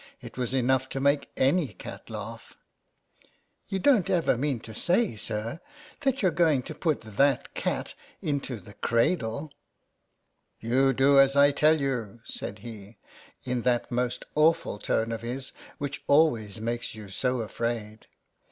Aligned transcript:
It 0.19 0.35
was 0.35 0.51
enough 0.51 0.89
to 0.89 0.99
make 0.99 1.29
any 1.37 1.67
cat 1.75 2.09
laugh." 2.09 2.57
You 3.69 3.77
don't 3.77 4.09
ever 4.09 4.35
mean 4.35 4.59
to 4.61 4.73
say, 4.73 5.15
sir, 5.15 5.59
as 6.01 6.23
you're 6.23 6.31
going 6.31 6.63
to 6.63 6.73
put 6.73 7.01
that 7.01 7.53
cat 7.53 7.93
into 8.19 8.59
the 8.59 8.73
cradle."" 8.73 9.51
You 10.59 10.91
do 10.91 11.19
as 11.19 11.35
I 11.35 11.51
tell 11.51 11.79
you," 11.79 12.19
said 12.23 12.57
he, 12.65 12.97
in 13.43 13.61
that 13.61 13.91
most 13.91 14.25
awful 14.33 14.79
tone 14.79 15.11
of 15.11 15.21
his, 15.21 15.51
which 15.77 16.01
always 16.07 16.59
makes 16.59 16.95
you 16.95 17.09
so 17.09 17.41
afraid. 17.41 18.07